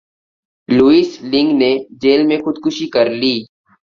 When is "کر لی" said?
2.93-3.35